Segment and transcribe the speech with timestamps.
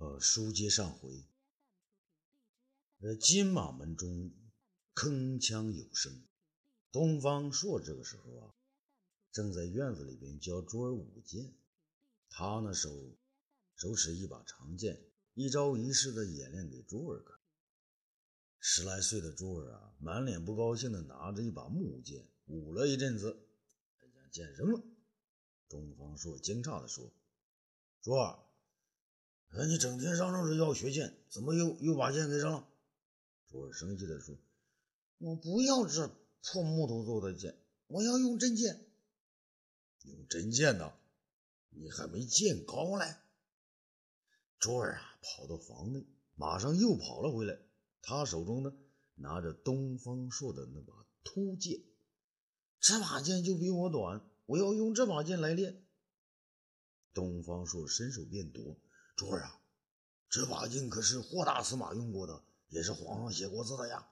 [0.00, 1.26] 呃，书接上回，
[3.00, 4.32] 呃，金马门中
[4.94, 6.24] 铿锵有声。
[6.90, 8.54] 东方朔这个时候啊，
[9.30, 11.54] 正在院子里边教珠儿舞剑。
[12.30, 13.14] 他呢手
[13.76, 15.04] 手持一把长剑，
[15.34, 17.38] 一招一式的演练给珠儿看。
[18.58, 23.38] 十来岁的珠儿啊，满脸不高兴的拿着一把木剑舞了一阵子，
[24.14, 24.82] 将剑扔了。
[25.68, 27.12] 东方朔惊诧的说
[28.00, 28.42] ：“珠儿。”
[29.50, 32.68] 哎，你整天嚷嚷着要学剑，怎么又又把剑给扔了？
[33.48, 34.38] 珠儿生气地说
[35.18, 36.08] ：“我不要这
[36.40, 37.58] 破木头做的剑，
[37.88, 38.86] 我要用真剑。
[40.04, 40.92] 用真剑呢？
[41.70, 43.16] 你还没剑高嘞。”
[44.60, 46.06] 珠儿啊，跑到房内，
[46.36, 47.58] 马上又跑了回来。
[48.02, 48.72] 他手中呢，
[49.16, 51.82] 拿着东方朔的那把秃剑。
[52.78, 55.84] 这把剑就比我短，我要用这把剑来练。
[57.12, 58.78] 东方朔伸手便夺。
[59.20, 59.60] 珠儿啊，
[60.30, 64.08] 这把剑可是霍大司马用过的，也是皇上写过字的呀。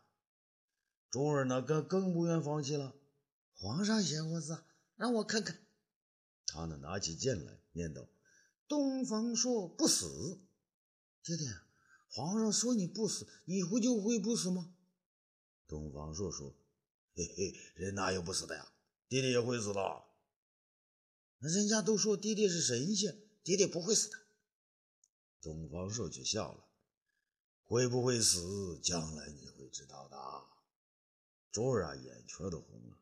[1.09, 2.95] 珠儿呢，更更不愿放弃了。
[3.55, 4.65] 皇上写过字，
[4.97, 5.67] 让我看看。
[6.45, 8.07] 他呢，拿起剑来，念道
[8.69, 10.43] ：“东方朔不死。”
[11.25, 11.47] 爹爹，
[12.11, 14.75] 皇上说你不死，以后就会不死吗？
[15.67, 16.55] 东方朔说
[17.17, 18.71] ：“嘿嘿，人哪有不死的呀？
[19.09, 19.81] 爹爹也会死的。
[21.39, 24.19] 那人家都说爹爹是神仙，爹爹不会死的。”
[25.41, 26.65] 东方朔却笑了
[27.65, 30.17] ：“会不会死，将来你会知道的。”
[31.53, 32.99] 珠儿啊，眼圈都红了。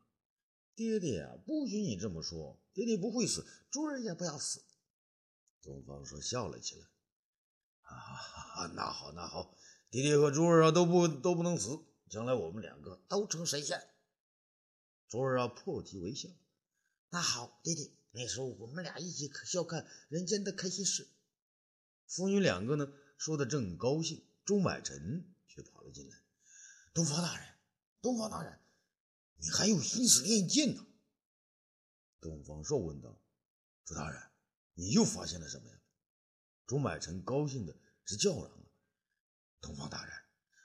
[0.75, 2.59] 爹爹啊，不许你这么说！
[2.73, 4.63] 爹爹不会死，珠儿也不要死。
[5.61, 6.87] 东方朔笑了起来
[7.81, 9.55] ：“啊，那好，那好，
[9.89, 13.81] 爹爹和珠儿啊，都不都不能死，将来我们两个都成神仙。”
[15.09, 16.29] 珠儿啊，破涕为笑
[17.09, 21.07] ：“那好，爹爹，那时候我们俩一起笑看人间的开心事。”
[22.07, 26.15] 父女两个呢，说的正高兴，钟买臣却跑了进来。
[26.93, 27.45] 东方大人，
[28.01, 28.59] 东方大人，
[29.37, 30.85] 你还有心思练剑呢？
[32.19, 33.21] 东方朔问道。
[33.85, 34.21] 朱大人，
[34.73, 35.75] 你又发现了什么呀？
[36.65, 37.75] 钟买臣高兴的
[38.05, 38.67] 直叫嚷啊！
[39.61, 40.13] 东方大人，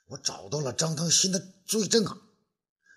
[0.06, 2.22] 我找到了张汤新的罪证啊！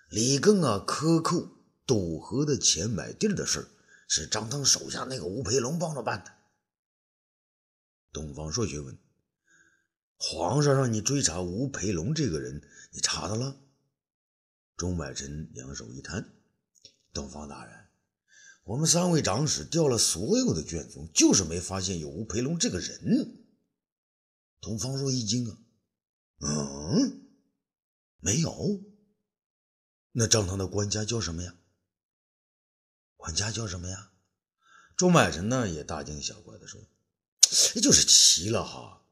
[0.08, 1.48] 李庚啊，克扣
[1.84, 3.68] 赌河的钱买地的事
[4.08, 6.35] 是张汤手下那个吴培龙帮着办的。
[8.16, 8.98] 东方朔却问
[10.16, 13.60] ：“皇上让你追查吴培龙这个人，你查到了？”
[14.74, 16.34] 钟百臣两手一摊
[17.12, 17.88] ：“东方大人，
[18.64, 23.44] 我们三位长史调了所有的卷宗，就是没发现有吴培龙这个人。”
[24.62, 25.58] 东方朔一惊啊
[26.40, 27.28] ：“嗯，
[28.20, 28.82] 没有？
[30.12, 31.54] 那张汤的官家叫什么呀？
[33.16, 34.12] 管家叫什么呀？”
[34.96, 36.80] 钟百臣呢也大惊小怪地说。
[37.74, 39.02] 这就是奇了哈，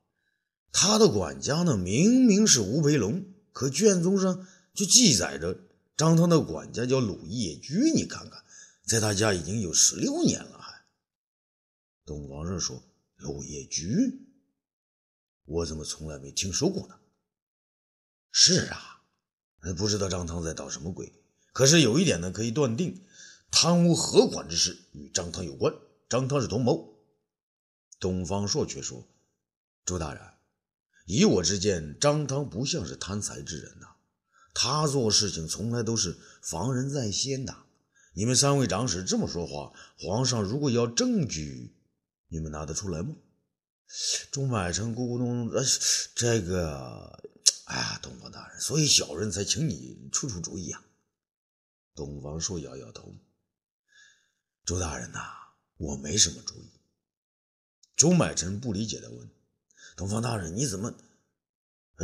[0.72, 5.59] 他的管家呢明明是吴培龙，可卷宗上却记载着
[5.97, 7.93] 张汤的管家叫鲁业居。
[7.94, 8.44] 你看看，
[8.84, 10.84] 在他家已经有十六年了，还。
[12.05, 12.83] 东方朔说
[13.17, 14.27] ：“鲁业居，
[15.44, 16.97] 我怎么从来没听说过呢？”
[18.33, 19.03] 是啊，
[19.77, 21.12] 不知道张汤在捣什么鬼。
[21.53, 23.05] 可是有一点呢，可以断定，
[23.50, 25.73] 贪污河款之事与张汤有关，
[26.09, 26.94] 张汤是同谋。
[27.99, 29.06] 东方朔却说
[29.87, 30.22] ：“周大人，
[31.06, 33.87] 以我之见，张汤不像是贪财之人呐。
[34.53, 37.56] 他做事情从来都是防人在先的。
[38.15, 41.75] 你们三位长史这么说话，皇上如果要证据，
[42.28, 43.16] 你们拿得出来吗？”
[44.31, 45.62] 钟买臣咕咕咚咚
[46.15, 47.22] ：“这个，
[47.66, 50.82] 哎呀，东方大人，所以小人才请你出出主意啊。”
[51.94, 53.15] 东方朔摇摇头
[54.65, 55.21] ：“周大人呐，
[55.76, 56.71] 我没什么主意。”
[57.97, 59.31] 钟买臣不理解地问
[59.97, 60.94] ：“东方大人，你怎么？”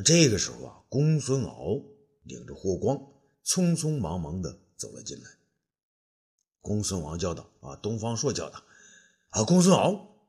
[0.05, 1.83] 这个时候啊，公孙敖
[2.23, 2.97] 领着霍光
[3.45, 5.39] 匆匆忙忙地走了进来。
[6.61, 8.63] 公孙王叫道：“啊，东方朔叫道
[9.31, 10.29] ：‘啊，公孙敖，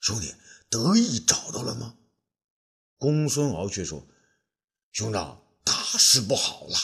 [0.00, 0.34] 兄弟，
[0.68, 1.96] 得意找到了吗？’
[2.98, 4.04] 公孙敖却说
[4.90, 6.74] ：‘兄长，大事不好了。’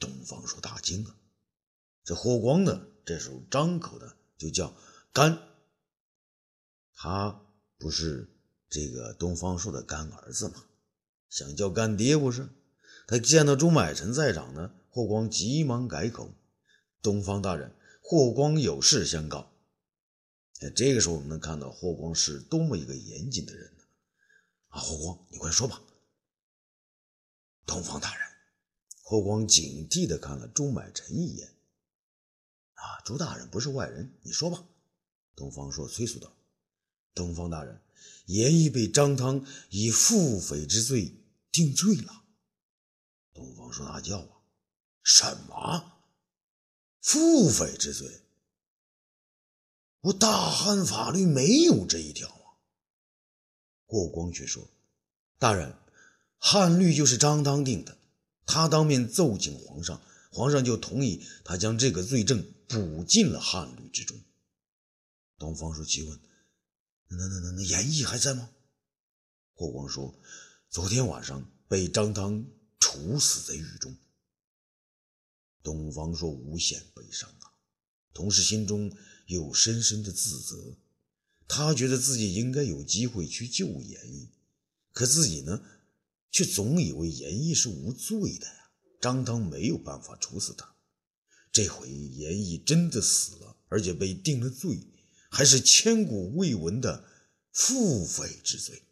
[0.00, 1.16] 东方朔大惊啊！
[2.02, 4.74] 这霍光呢，这时候张口的就叫
[5.12, 5.50] 干。
[7.02, 7.42] 他
[7.78, 8.30] 不是
[8.70, 10.66] 这个东方朔的干儿子吗？
[11.28, 12.48] 想叫干爹不是？
[13.08, 16.32] 他见到朱买臣在场呢，霍光急忙改口
[17.02, 19.50] ：“东方大人，霍光有事相告。”，
[20.76, 23.82] 这个时候我们能看到霍光是多么一个严谨的人呢！
[24.68, 25.82] 啊，霍光，你快说吧。
[27.66, 28.28] 东方大人，
[29.02, 31.48] 霍光警惕地看了朱买臣一眼。
[32.74, 34.64] 啊，朱大人不是外人，你说吧。
[35.34, 36.32] 东方朔催促道。
[37.14, 37.80] 东方大人，
[38.26, 41.14] 严毅被张汤以腹诽之罪
[41.50, 42.24] 定罪了。
[43.34, 44.28] 东方说：“大叫啊，
[45.02, 45.92] 什么
[47.00, 48.20] 腹诽之罪？
[50.00, 52.58] 我大汉法律没有这一条啊！”
[53.86, 54.68] 霍光却说
[55.38, 55.76] ：“大人，
[56.38, 57.98] 汉律就是张汤定的，
[58.46, 60.00] 他当面奏请皇上，
[60.30, 64.18] 皇上就同意他将这个罪证补进了汉律之中。”
[65.38, 66.20] 东方说：“请问，
[67.16, 68.50] 那那那那严毅还在吗？”
[69.54, 70.18] 霍光说
[70.70, 72.44] ：“昨天晚上被张汤。”
[72.84, 73.96] 处死在狱中。
[75.62, 77.54] 东方朔无限悲伤啊，
[78.12, 78.94] 同时心中
[79.26, 80.76] 有深深的自责。
[81.46, 84.28] 他觉得自己应该有机会去救严毅，
[84.92, 85.62] 可自己呢，
[86.30, 88.72] 却总以为严毅是无罪的呀。
[89.00, 90.74] 张汤没有办法处死他。
[91.52, 94.80] 这回严毅真的死了，而且被定了罪，
[95.34, 97.08] 还是千古未闻的
[97.52, 98.82] 腹诽之罪。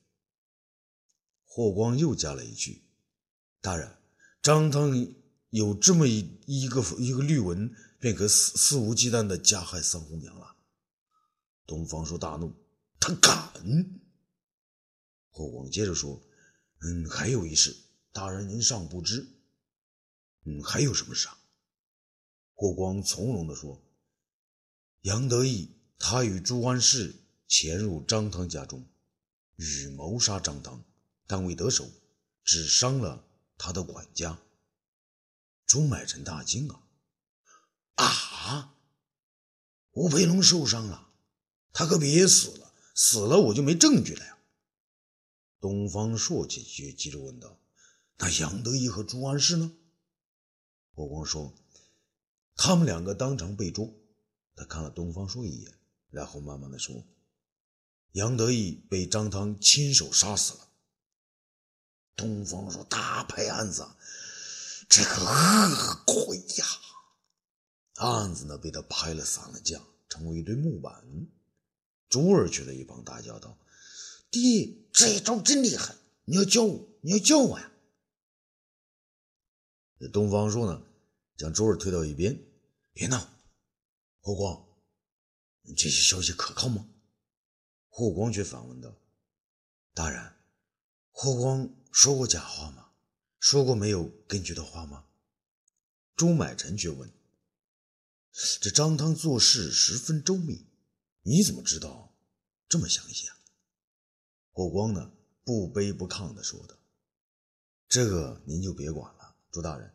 [1.44, 2.82] 霍光又加了一句。
[3.60, 3.98] 大人，
[4.40, 4.90] 张汤
[5.50, 10.56] 有这么一一个一个律文，便可肆肆无忌惮地加害桑红娘了。
[11.66, 12.54] 东方朔大怒，
[12.98, 14.00] 他敢！
[15.28, 16.22] 霍光接着说
[16.81, 17.76] ：“嗯，还有一事，
[18.12, 19.28] 大人您尚不知。
[20.46, 21.38] 嗯，还有什么事啊？”
[22.56, 23.84] 霍光从容地说
[25.02, 27.14] ：“杨得意他与朱安世
[27.47, 28.85] 潜入张汤家中，
[29.56, 30.82] 欲谋杀张汤，
[31.26, 31.88] 但未得手，
[32.43, 33.25] 只伤了。”
[33.62, 34.38] 他的管家
[35.67, 36.82] 朱买臣大惊啊！
[37.97, 38.75] 啊！
[39.91, 41.12] 吴培龙受伤了，
[41.70, 44.38] 他可别死了，死了我就没证据了呀！
[45.61, 47.61] 东方朔急急急着问道
[48.17, 49.70] ：“那杨得意和朱安世呢？”
[50.97, 51.55] 霍光说
[52.56, 53.93] ：“他们两个当场被捉。”
[54.56, 55.79] 他看了东方朔一眼，
[56.10, 57.04] 然后慢慢的说
[58.12, 60.68] ：“杨得意被张汤亲手杀死了。”
[62.16, 63.88] 东方说：“大拍案子，
[64.88, 66.66] 这个恶鬼呀！”
[67.96, 71.04] 案子呢被他拍了散了架，成为一堆木板。
[72.08, 73.56] 朱儿却在一旁大叫道
[74.30, 75.94] ：“爹，这一招真厉害！
[76.24, 77.70] 你要教我，你要教我呀！”
[80.00, 80.82] 这东方朔呢，
[81.36, 82.36] 将朱儿推到一边
[82.92, 83.28] ：“别闹，
[84.20, 84.66] 霍光，
[85.75, 86.88] 这些消息可靠吗？”
[87.88, 88.94] 霍光却反问道
[89.94, 90.34] ：“大人，
[91.11, 92.93] 霍光。”说过假话吗？
[93.40, 95.06] 说过没有根据的话吗？
[96.14, 97.12] 朱买臣却问
[98.61, 100.69] ：“这张汤做事十分周密，
[101.22, 102.14] 你怎么知道
[102.69, 103.37] 这么详细啊？”
[104.55, 105.11] 霍光呢，
[105.43, 106.76] 不卑不亢地说道
[107.88, 109.93] ：“这个您就别管了，朱大人，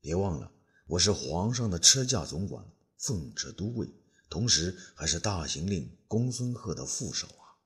[0.00, 0.52] 别忘了
[0.86, 2.64] 我是皇上的车驾总管，
[2.96, 3.92] 奉车都尉，
[4.28, 7.58] 同时还是大行令公孙贺的副手啊。”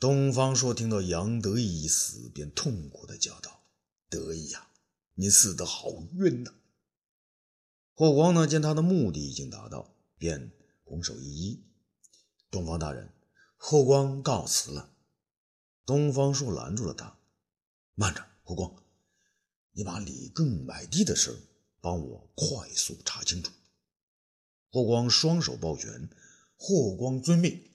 [0.00, 3.64] 东方朔听到杨得意一死，便痛苦地叫道
[4.10, 4.68] ：“得意呀，
[5.14, 6.52] 你死得好冤呐！”
[7.94, 11.60] 霍光呢，见他的目的已经达到，便拱手一揖
[12.50, 13.14] ：“东方大人，
[13.56, 14.90] 霍光告辞了。”
[15.86, 17.18] 东方朔拦住了他
[17.94, 18.82] ：“慢着，霍光，
[19.72, 21.38] 你把李更买地的事
[21.80, 23.50] 帮我快速查清楚。”
[24.74, 26.08] 霍光双手抱拳
[26.58, 27.70] ：“霍光遵命。”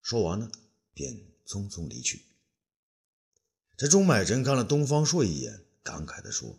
[0.00, 0.48] 说完呢，
[0.94, 1.26] 便。
[1.44, 2.22] 匆匆离去。
[3.76, 6.56] 这钟买臣看了东方朔一眼，感慨地说：“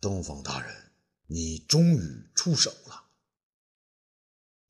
[0.00, 0.90] 东方大人，
[1.26, 3.08] 你终于出手了。”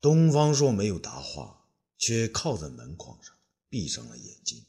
[0.01, 1.65] 东方朔没有答话，
[1.97, 3.33] 却靠在门框上，
[3.69, 4.65] 闭上了眼睛。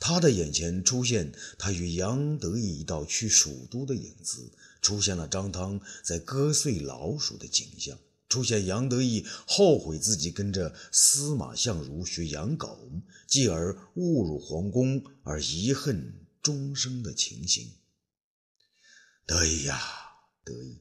[0.00, 7.96] 他的眼前出现他与杨得意一道去蜀都的影子，出现了张汤在割碎老鼠的景象。
[8.28, 12.90] 出现杨得意后悔自己跟着司马相如学养狗，
[13.26, 17.72] 继而误入皇宫而遗恨终生的情形。
[19.26, 19.80] 得意呀，
[20.44, 20.78] 得意！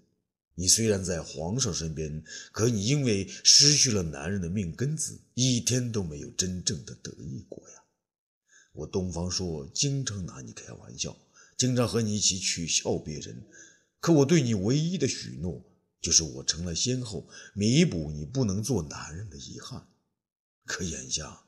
[0.55, 7.75] 你虽然在皇上身边，可你因为失去了男人的命根子，一天都没有真正的得意过呀。
[8.73, 11.15] 我东方朔经常拿你开玩笑，
[11.57, 13.45] 经常和你一起取笑别人，
[13.99, 15.63] 可我对你唯一的许诺。
[16.07, 19.89] 就是我成了先后，弥补你不能做男人的遗憾。
[20.65, 21.43] 可眼下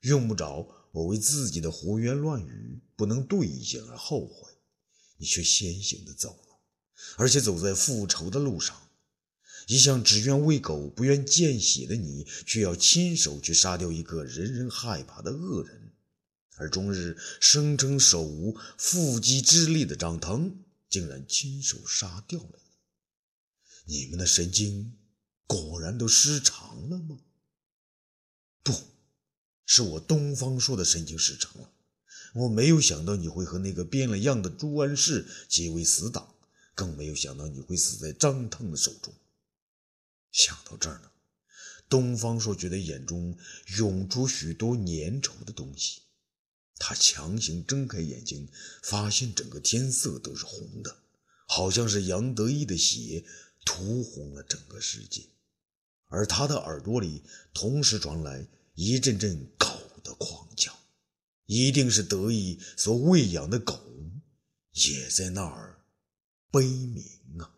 [0.00, 4.50] 用不着我为自己的胡言乱语不能兑现而后悔，
[5.18, 6.58] 你却先行的走了，
[7.18, 8.76] 而且走在复仇的路上。
[9.68, 15.92] 一向只愿喂狗不愿见血的你，却要亲手去杀掉一个人人害怕的恶人，
[16.56, 22.58] 而终日声称手无缚鸡之力的张腾，竟然亲手杀掉了。
[22.64, 22.69] 你
[23.84, 24.96] 你们的神经
[25.46, 27.18] 果然都失常了吗？
[28.62, 28.72] 不，
[29.66, 31.72] 是我东方朔的神经失常了。
[32.34, 36.34] 我没有想到你会和那个变了样的朱安世结为死党，
[36.74, 39.12] 更没有想到你会死在张汤的手中。
[40.30, 41.10] 想到这儿呢，
[41.88, 43.36] 东方朔觉得眼中
[43.78, 46.02] 涌出许多粘稠的东西。
[46.76, 48.48] 他强行睁开眼睛，
[48.82, 51.02] 发现整个天色都是红的，
[51.48, 53.24] 好像是杨得意的血
[53.64, 55.28] 涂红了整个世界。
[56.06, 57.22] 而他的耳朵里
[57.54, 59.66] 同时传来一阵阵狗
[60.02, 60.76] 的狂叫，
[61.46, 63.78] 一定是得意所喂养的狗
[64.72, 65.84] 也在那儿
[66.50, 67.04] 悲鸣
[67.38, 67.54] 啊！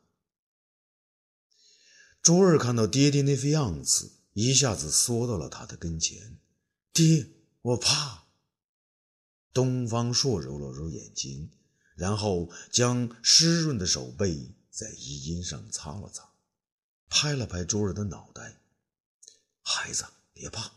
[2.22, 6.38] 周二看到爹爹那副样子，一下子缩到了他的跟前。
[6.92, 7.26] 爹，
[7.62, 8.26] 我怕。
[9.52, 11.50] 东方朔揉了揉眼睛，
[11.94, 16.30] 然后将湿润的手背在衣襟上擦了擦，
[17.10, 18.56] 拍了拍周儿的脑袋
[19.62, 20.72] ：“孩子，别怕，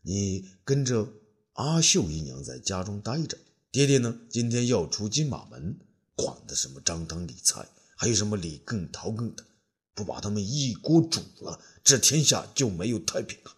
[0.00, 1.12] 你跟着
[1.52, 3.38] 阿秀姨娘在家中待着。
[3.70, 5.78] 爹爹呢，今天要出金马门，
[6.16, 9.44] 管的什么张汤李蔡，还有什么李更陶更的，
[9.92, 13.54] 不把他们一锅煮了，这天下就没有太平了。”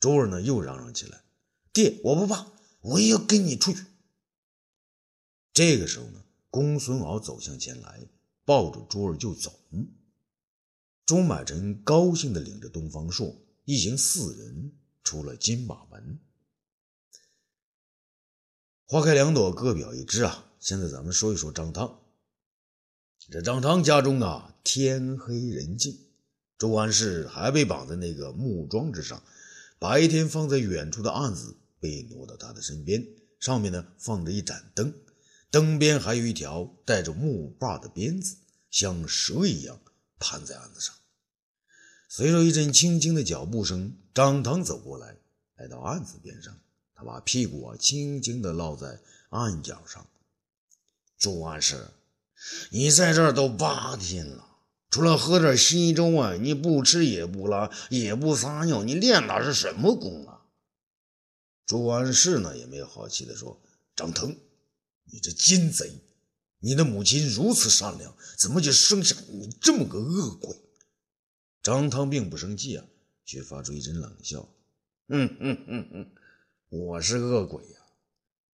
[0.00, 1.24] 周儿呢，又嚷嚷起来
[1.74, 2.52] ：“爹，我不怕。”
[2.84, 3.86] 我也要跟你出去。
[5.54, 6.23] 这个时候呢，
[6.54, 8.06] 公孙敖走向前来，
[8.44, 9.58] 抱着珠儿就走。
[11.04, 13.34] 朱买臣高兴地领着东方朔
[13.64, 16.20] 一行四人出了金马门。
[18.86, 20.52] 花开两朵，各表一枝啊！
[20.60, 21.98] 现在咱们说一说张汤。
[23.32, 25.98] 这张汤家中啊，天黑人静，
[26.56, 29.20] 周安氏还被绑在那个木桩之上，
[29.80, 31.56] 白天放在远处的案子。
[31.80, 33.04] 被挪到他的身边，
[33.40, 34.94] 上面呢放着一盏灯，
[35.54, 38.38] 灯边还有一条带着木把的鞭子，
[38.72, 39.78] 像蛇一样
[40.18, 40.92] 盘在案子上。
[42.08, 45.16] 随着一阵轻轻的脚步声，张腾走过来，
[45.54, 46.58] 来到案子边上，
[46.92, 50.04] 他把屁股啊轻轻地落在案角上。
[51.18, 51.86] 朱安氏，
[52.70, 54.56] 你在这儿都八天了，
[54.90, 60.40] 除了喝点稀粥啊，你不吃也不拉也不撒尿，你练的是什么功啊？
[61.64, 63.62] 朱安世呢也没有好气的说
[63.94, 64.36] ：“张腾，
[65.04, 66.00] 你这奸贼！
[66.60, 70.56] 你的母亲如此善良，怎么就生下你这么个恶鬼？”
[71.62, 72.84] 张汤并不生气啊，
[73.24, 74.48] 却发出一阵冷笑
[75.08, 76.10] ：“哼哼哼哼，
[76.70, 77.80] 我是恶鬼呀？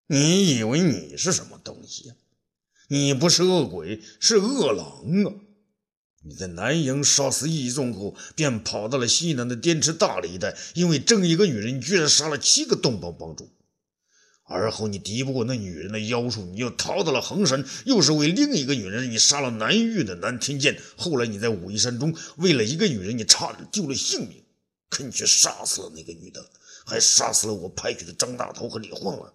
[0.08, 2.14] 你以为你是什么东西呀？
[2.88, 5.34] 你不是恶鬼，是恶狼啊！”
[6.22, 13.48] 你在南阳杀死义宗后，便跑到了西南的滇池大理一带，因为争一个女人，居然杀了七个东邦帮主。
[14.50, 20.82] 而后你敌不过那女人的妖术，你又逃到了衡山，又是为另一个女人，你杀了南域的南天剑。
[20.96, 24.42] 后来你在武夷山中，为了一个女人，你差点丢了性命，
[24.88, 26.50] 可你却杀死了那个女的，
[26.84, 29.32] 还杀死了我派去的张大头和李晃儿。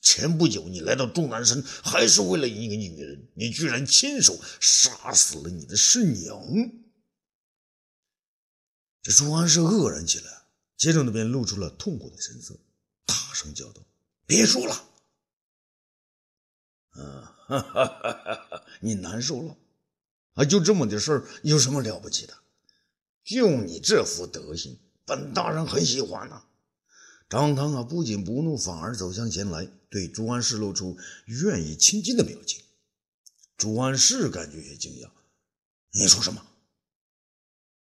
[0.00, 6.40] 前不久，你来到终南山，还是为了一个女人，你居然亲手杀死了你的师娘。
[9.02, 10.42] 这朱安是愕然起来，
[10.76, 12.58] 接着那边露出了痛苦的神色，
[13.06, 13.82] 大声叫道
[14.28, 14.74] ：“别说了！
[16.90, 18.12] 啊，哈哈哈
[18.50, 19.56] 哈你难受了？
[20.34, 22.34] 啊，就这么点事儿，有什么了不起的？
[23.24, 26.44] 就你这副德行，本大人很喜欢呢。”
[27.30, 32.62] 张汤啊，不仅不怒，反而走向前来，对朱安世露出愿意亲近的表情。
[33.56, 35.10] 朱安世感觉也惊讶
[35.92, 36.46] ：“你说什么？”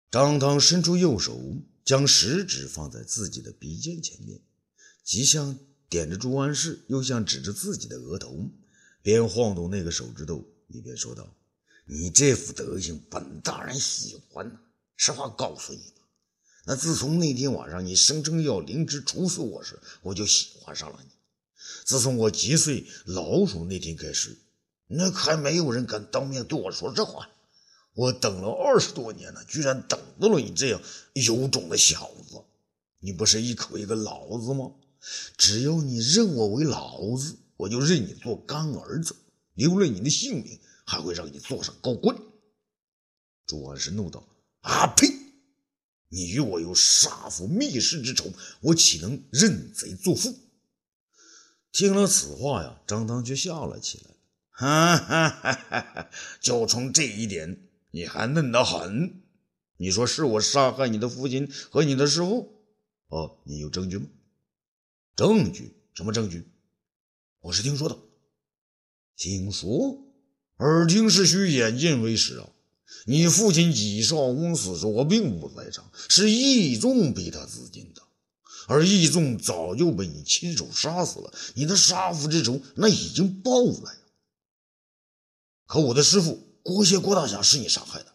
[0.09, 1.37] 张汤伸出右手，
[1.83, 4.41] 将食指放在自己的鼻尖前面，
[5.03, 8.49] 既像点着朱安世，又像指着自己的额头，
[9.01, 11.35] 边晃动那个手指头，一边说道
[11.85, 14.59] ：“你这副德行，本大人喜欢呐。
[14.95, 16.05] 实话告诉你吧。”
[16.67, 21.09] 那自从那天晚上你声称要灵芝处死我时，我就喜欢上了你。
[21.83, 24.37] 自从我击碎老鼠那天开始，
[24.85, 27.27] 那还没有人敢当面对我说这话。
[27.95, 30.79] 我等了二十多年了，居然等到了你这样
[31.13, 32.43] 有种的小子。
[32.99, 34.71] 你不是一口一个老子吗？
[35.37, 39.15] 只要你认我为老子，我就认你做干儿子，
[39.53, 42.17] 留了你的性命，还会让你坐上高官。
[43.45, 44.27] 朱安石怒道
[44.61, 45.07] ：“啊呸！”
[46.11, 50.35] 你与我有杀父灭世之仇，我岂能认贼作父？
[51.71, 54.15] 听了此话呀，张汤却笑了起来，
[54.49, 56.09] 哈哈哈哈！
[56.41, 59.21] 就冲这一点，你还嫩得很。
[59.77, 62.65] 你说是我杀害你的父亲和你的师父？
[63.09, 64.07] 哦，你有证据吗？
[65.19, 65.75] 证据？
[65.93, 66.49] 什么证据？
[67.41, 67.99] 我是听说的。
[69.17, 69.97] 听说？
[70.59, 72.47] 耳听是虚，眼见为实啊！
[73.05, 78.01] 你父亲纪少公死时，我并不在场，是义仲逼他自尽的。
[78.69, 83.99] 而义仲早就被你亲手杀死了，你的杀父之仇那已经报了呀。
[85.65, 88.13] 可我的师傅郭谢郭大侠是你杀害的，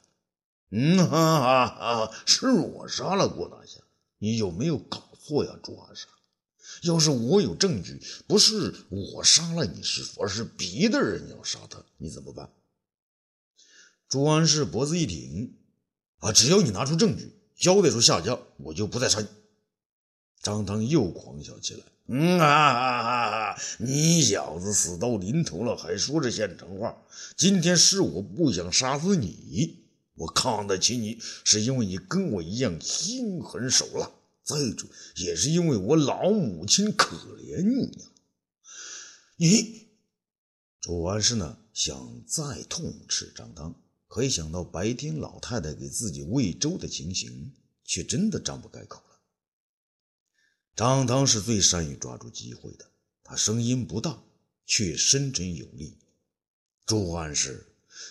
[0.71, 1.67] 嗯哈哈
[2.07, 3.81] 哈，是我杀了郭大侠，
[4.17, 6.07] 你有没有搞错呀，朱安石？
[6.83, 12.51] 要是我有证据，不是我杀了你师傅，而是别的人要杀他，你怎么办？
[14.09, 15.55] 朱安氏脖子一挺，
[16.19, 19.27] 啊，只要你拿出证据，交代出下家，我就不再杀你。
[20.43, 26.95] 张汤又狂笑起来，嗯啊，你小子死到临头了，还说着现成话。
[27.35, 34.11] 今天是我不想杀死你，我看得起你，是因为你跟我一样心狠手辣。
[34.45, 34.87] 再者，
[35.17, 38.11] 也是因为我老母亲可怜你呀。
[39.37, 39.89] 你，
[40.81, 43.75] 周安氏呢，想再痛斥张汤，
[44.07, 49.21] 可一想到白天老太太给自己喂粥的情形，却真的张不开口了。
[50.77, 52.91] 张汤是最善于抓住机会的，
[53.23, 54.23] 他声音不大，
[54.67, 55.97] 却深沉有力。
[56.85, 57.67] 朱安氏，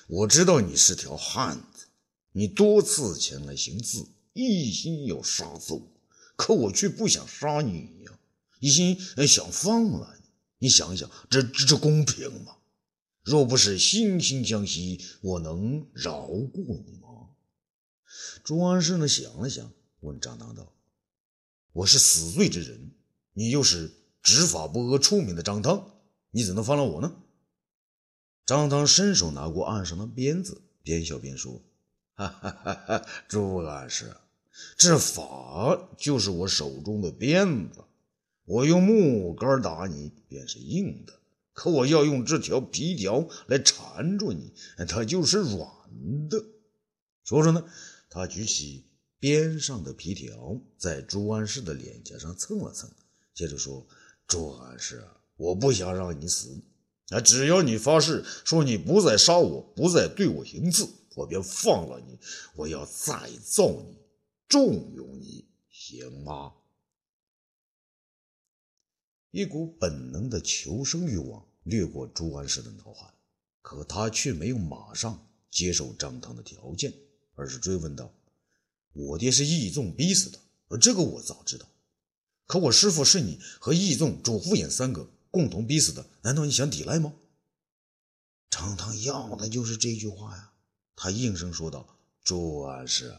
[0.08, 1.86] 我知道你是条汉子，
[2.32, 5.93] 你多次前来行刺，一心要杀死我。
[6.36, 8.20] 可我却不想杀你呀，
[8.60, 8.98] 一心
[9.28, 10.30] 想放了你。
[10.60, 12.56] 你想想，这这这公平吗？
[13.22, 17.30] 若不是惺惺相惜，我能饶过你吗？
[18.44, 20.74] 朱安氏呢想了想，问张汤道
[21.74, 22.92] ：“我是死罪之人，
[23.34, 25.98] 你又是执法不阿出名的张汤，
[26.32, 27.16] 你怎能放了我呢？”
[28.46, 31.62] 张汤伸手拿过案上的鞭子，边笑边说
[32.16, 34.16] ：“哈哈哈哈，朱安氏。”
[34.78, 37.84] 这法就是我手中的鞭子，
[38.46, 41.14] 我用木杆打你便是硬的，
[41.54, 44.54] 可我要用这条皮条来缠住你，
[44.88, 45.68] 它就是软
[46.30, 46.44] 的。
[47.24, 47.66] 说着呢，
[48.10, 48.86] 他举起
[49.18, 52.90] 鞭上的皮条，在朱安氏的脸颊上蹭了蹭，
[53.34, 53.88] 接着说
[54.28, 55.04] ：“朱安氏，
[55.38, 56.62] 我不想让你死，
[57.10, 62.20] 啊，只要你发誓说你不再杀我，不再对我行刺，我便放了你。
[62.56, 63.98] 我要再造你。”
[64.54, 66.54] 重用你行吗？
[69.32, 73.12] 一股本能的求生欲望掠过朱安石的脑海，
[73.64, 76.94] 可他却没有马上接受张汤的条件，
[77.34, 78.14] 而是追问道
[78.94, 81.68] ：“我爹是义纵逼死的，这个我早知道。
[82.46, 87.16] 可我师傅是你和义纵、主父偃三个共同逼死的，难道你想抵赖吗？”
[88.52, 90.54] 张汤要的就是这句话呀！
[90.96, 93.18] 他应声说道：“朱安氏。”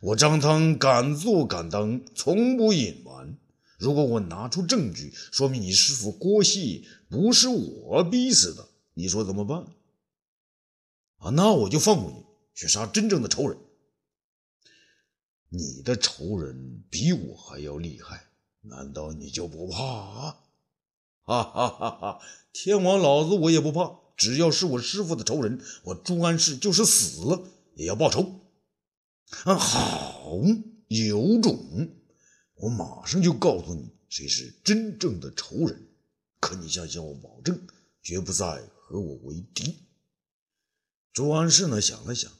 [0.00, 3.38] 我张汤敢做敢当，从不隐瞒。
[3.78, 9.66] 如果我拿出证据，说明你师傅郭熙不是我逼死的，你说怎么办？
[11.18, 13.58] 啊，那我就放过你，去杀真正的仇人。
[15.48, 18.26] 你的仇人比我还要厉害，
[18.62, 20.36] 难道你就不怕？
[21.22, 22.20] 哈哈哈哈！
[22.52, 27.42] 天王老子我也不怕，只要是我师傅的仇人，我朱安氏就是死了
[27.74, 28.45] 也要报仇。
[29.44, 30.40] 啊，好，
[30.88, 31.90] 有种！
[32.54, 35.88] 我马上就告诉你谁是真正的仇人。
[36.40, 37.66] 可你想向我保证，
[38.02, 39.76] 绝不再和我为敌。
[41.12, 42.30] 朱安世呢，想了想，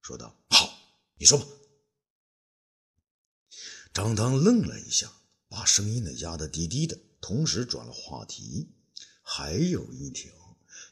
[0.00, 0.78] 说道：“好，
[1.18, 1.44] 你说吧。”
[3.92, 5.10] 张汤愣了一下，
[5.48, 8.68] 把声音呢压得低低的，同时转了话题
[9.20, 10.32] ：“还有一条，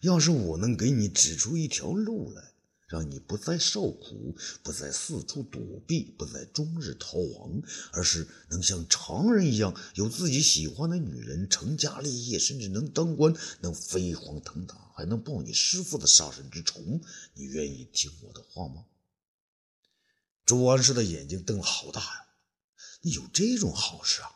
[0.01, 2.53] 要是我能给你指出一条路来。”
[2.87, 16.81] 让你不再受苦，不再四处躲避，不再终日逃亡，而是能像常人一样有自己喜欢的女人，成家立业，甚至能当官，能飞黄腾达，还能报你师父的杀身之仇。
[17.35, 18.85] 你愿意听我的话吗？
[20.45, 22.27] 朱安氏的眼睛瞪得好大呀！
[23.01, 24.29] 你有这种好事啊？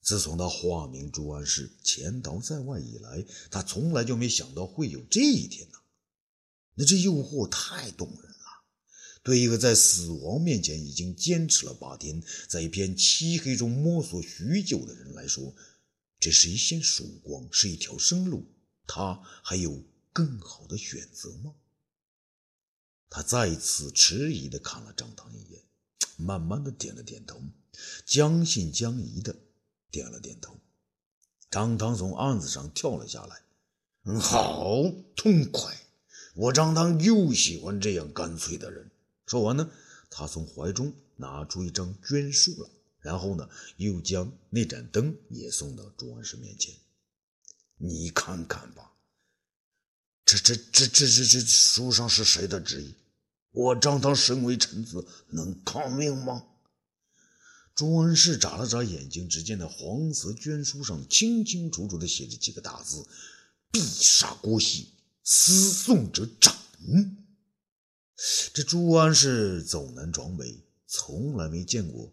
[0.00, 5.78] 自从他化名朱安氏，潜逃在外以来，他从来就没想到会有这一天呢。
[6.74, 8.64] 那这诱惑太动人了，
[9.22, 15.54] 对一个在死亡面前已经坚持了八天，在一片漆黑中摸索许久的人来说，
[16.18, 18.46] 这是一线曙光，是一条生路。
[18.86, 21.54] 他还有更好的选择吗？
[23.08, 25.62] 他再次迟疑的看了张汤一眼，
[26.16, 27.40] 慢慢的点了点头，
[28.06, 29.36] 将信将疑的
[29.90, 30.58] 点了点头。
[31.50, 33.42] 张汤从案子上跳了下来，
[34.18, 34.82] 好
[35.14, 35.78] 痛快。
[36.34, 38.90] 我张汤就喜欢这样干脆的人。
[39.26, 39.70] 说完呢，
[40.10, 46.74] 他从怀中拿出一张绢书来，然后呢，又将那盏灯也送到朱安石面前。
[47.76, 48.92] 你看看吧，
[50.24, 52.94] 这、这、这、这、这、这书上是谁的旨意？
[53.50, 56.44] 我张汤身为臣子，能抗命吗？
[57.74, 63.06] 朱安氏眨了眨眼睛，只见那黄色绢书上清清楚楚的写着几个大字
[63.72, 64.88] ：“必杀郭熙，
[65.22, 66.56] 私送者斩。”
[68.54, 72.12] 这朱安氏走南闯北，从来没见过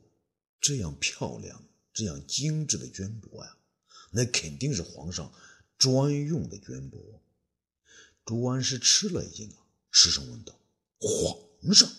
[0.60, 3.58] 这样漂亮、这样精致的绢帛呀，
[4.12, 5.32] 那肯定是皇上
[5.78, 6.98] 专用的绢帛。
[8.26, 9.58] 朱安氏吃了一惊啊，
[9.92, 10.60] 失声问道
[11.00, 11.90] ：“皇上，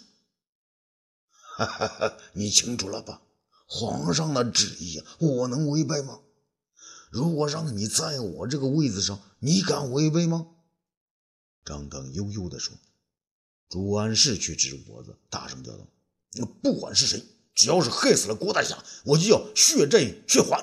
[2.34, 3.22] 你清楚了吧？”
[3.66, 6.20] 皇上的旨意啊，我能违背吗？
[7.10, 10.48] 如果让你在我这个位子上，你敢违背吗？
[11.64, 12.76] 张当悠悠地说。
[13.68, 15.86] 朱安氏却直脖子，大声叫道
[16.60, 20.60] ：“不管是谁，只要是害死了郭大侠，我就要血债血还。”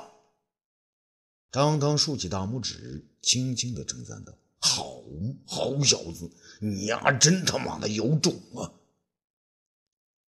[1.49, 5.01] 张刚竖起大拇指，轻轻地称赞道：“好
[5.45, 6.29] 好小子，
[6.60, 8.73] 你呀，真他妈的有种啊！”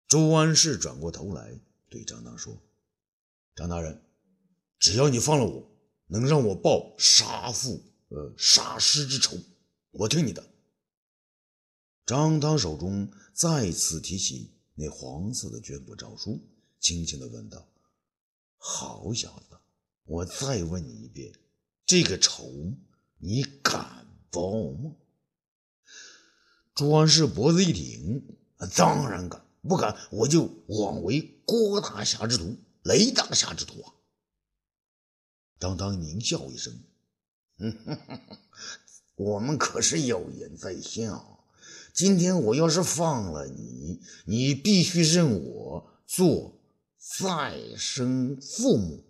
[0.06, 1.58] 朱安氏转过头来。
[1.88, 2.56] 对张当说
[3.56, 4.00] ：“张大人，
[4.78, 5.68] 只要你放了我，
[6.06, 9.36] 能让我报杀父呃杀师之仇，
[9.90, 10.50] 我听你的。”
[12.06, 16.40] 张当手中再次提起那黄色的绢帛诏书，
[16.78, 17.68] 轻轻的问道
[18.58, 19.58] ：“好小子，
[20.04, 21.32] 我再问你一遍，
[21.86, 22.74] 这个仇
[23.18, 24.96] 你敢报吗？”
[26.74, 28.38] 朱安氏脖子一挺
[28.76, 33.92] ：“当然敢。”不敢，我就枉为郭大侠之徒，雷大侠之徒啊！
[35.58, 36.82] 张当狞笑一声
[39.20, 41.22] ：“我们可是有言在先啊！
[41.92, 46.58] 今天我要是放了你，你必须认我做
[47.18, 49.04] 再生父母。”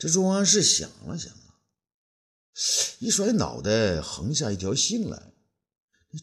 [0.00, 1.54] 这朱安氏想了想啊，
[2.98, 5.32] 一甩脑袋，横下一条心来。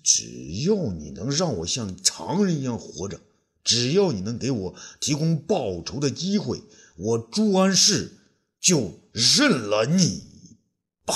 [0.04, 3.22] 只要你能让我像常人一样活着，
[3.64, 6.62] 只要你能给我提供报仇的机会，
[6.98, 8.18] 我朱安氏
[8.60, 10.58] 就认了你
[11.06, 11.16] 吧。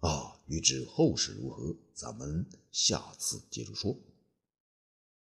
[0.00, 3.96] 啊，欲知后事如何，咱们下次接着说。